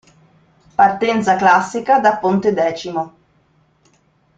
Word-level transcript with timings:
Partenza 0.75 1.35
classica 1.35 1.99
da 1.99 2.17
Pontedecimo. 2.17 3.15